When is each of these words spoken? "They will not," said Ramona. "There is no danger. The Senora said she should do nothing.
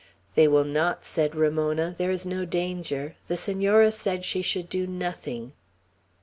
"They 0.33 0.47
will 0.47 0.63
not," 0.63 1.05
said 1.05 1.35
Ramona. 1.35 1.93
"There 1.95 2.09
is 2.09 2.25
no 2.25 2.43
danger. 2.43 3.17
The 3.27 3.37
Senora 3.37 3.91
said 3.91 4.25
she 4.25 4.41
should 4.41 4.67
do 4.67 4.87
nothing. 4.87 5.53